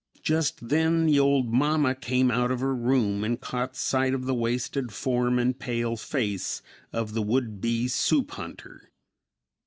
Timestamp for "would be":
7.21-7.87